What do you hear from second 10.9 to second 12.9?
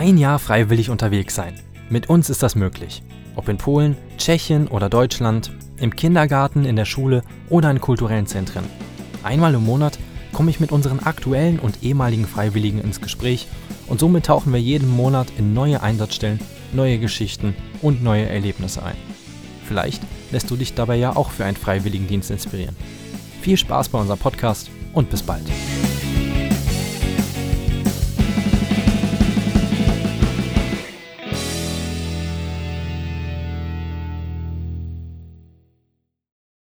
aktuellen und ehemaligen Freiwilligen